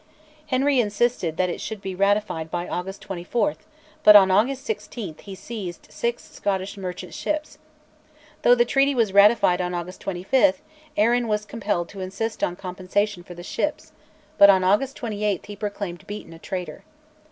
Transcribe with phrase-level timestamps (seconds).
[0.47, 3.53] Henry insisted that it should be ratified by August 24,
[4.03, 7.59] but on August 16 he seized six Scottish merchant ships.
[8.41, 10.59] Though the Treaty was ratified on August 25,
[10.97, 13.91] Arran was compelled to insist on compensation for the ships,
[14.39, 16.83] but on August 28 he proclaimed Beaton a traitor.